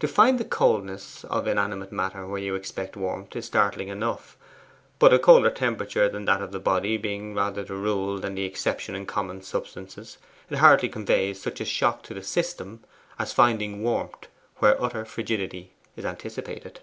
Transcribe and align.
To 0.00 0.08
find 0.08 0.40
the 0.40 0.46
coldness 0.46 1.24
of 1.24 1.46
inanimate 1.46 1.92
matter 1.92 2.26
where 2.26 2.40
you 2.40 2.54
expect 2.54 2.96
warmth 2.96 3.36
is 3.36 3.44
startling 3.44 3.88
enough; 3.88 4.38
but 4.98 5.12
a 5.12 5.18
colder 5.18 5.50
temperature 5.50 6.08
than 6.08 6.24
that 6.24 6.40
of 6.40 6.52
the 6.52 6.58
body 6.58 6.96
being 6.96 7.34
rather 7.34 7.62
the 7.62 7.74
rule 7.74 8.18
than 8.18 8.34
the 8.34 8.44
exception 8.44 8.94
in 8.94 9.04
common 9.04 9.42
substances, 9.42 10.16
it 10.48 10.56
hardly 10.56 10.88
conveys 10.88 11.38
such 11.42 11.60
a 11.60 11.66
shock 11.66 12.02
to 12.04 12.14
the 12.14 12.22
system 12.22 12.82
as 13.18 13.34
finding 13.34 13.82
warmth 13.82 14.26
where 14.56 14.82
utter 14.82 15.04
frigidity 15.04 15.74
is 15.96 16.06
anticipated. 16.06 16.80